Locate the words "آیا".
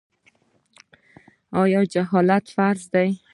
1.51-1.85